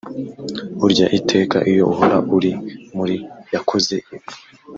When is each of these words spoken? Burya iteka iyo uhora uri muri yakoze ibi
Burya 0.79 1.05
iteka 1.19 1.57
iyo 1.71 1.83
uhora 1.91 2.17
uri 2.35 2.51
muri 2.95 3.15
yakoze 3.53 3.93
ibi 3.99 4.15